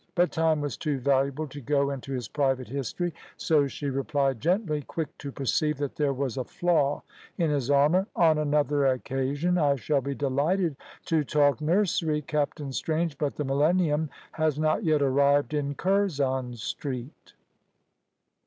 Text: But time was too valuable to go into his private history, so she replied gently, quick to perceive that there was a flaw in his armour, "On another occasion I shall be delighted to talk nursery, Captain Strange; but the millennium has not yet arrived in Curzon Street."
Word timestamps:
But 0.15 0.31
time 0.31 0.61
was 0.61 0.77
too 0.77 0.97
valuable 0.97 1.45
to 1.47 1.61
go 1.61 1.91
into 1.91 2.11
his 2.11 2.27
private 2.27 2.67
history, 2.67 3.13
so 3.37 3.67
she 3.67 3.87
replied 3.87 4.41
gently, 4.41 4.81
quick 4.81 5.15
to 5.19 5.31
perceive 5.31 5.77
that 5.77 5.95
there 5.95 6.11
was 6.11 6.37
a 6.37 6.43
flaw 6.43 7.03
in 7.37 7.51
his 7.51 7.69
armour, 7.69 8.07
"On 8.15 8.39
another 8.39 8.87
occasion 8.87 9.59
I 9.59 9.75
shall 9.75 10.01
be 10.01 10.15
delighted 10.15 10.75
to 11.05 11.23
talk 11.23 11.61
nursery, 11.61 12.23
Captain 12.23 12.71
Strange; 12.73 13.19
but 13.19 13.35
the 13.35 13.45
millennium 13.45 14.09
has 14.31 14.57
not 14.57 14.83
yet 14.83 15.03
arrived 15.03 15.53
in 15.53 15.75
Curzon 15.75 16.55
Street." 16.55 17.33